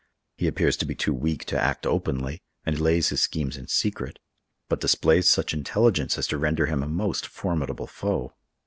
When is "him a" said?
6.65-6.87